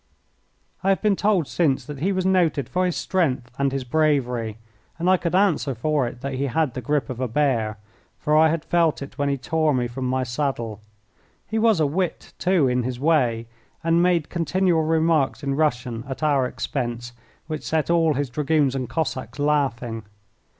[0.83, 4.57] I have been told since that he was noted for his strength and his bravery,
[4.97, 7.77] and I could answer for it that he had the grip of a bear,
[8.17, 10.81] for I had felt it when he tore me from my saddle.
[11.45, 13.45] He was a wit, too, in his way,
[13.83, 17.13] and made continual remarks in Russian at our expense
[17.45, 20.01] which set all his Dragoons and Cossacks laughing.